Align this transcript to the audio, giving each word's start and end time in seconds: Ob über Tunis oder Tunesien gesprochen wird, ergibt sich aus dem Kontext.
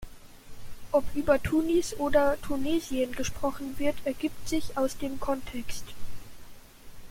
Ob 0.93 1.03
über 1.13 1.39
Tunis 1.43 1.93
oder 1.99 2.41
Tunesien 2.41 3.11
gesprochen 3.11 3.77
wird, 3.77 3.93
ergibt 4.03 4.49
sich 4.49 4.75
aus 4.75 4.97
dem 4.97 5.19
Kontext. 5.19 5.85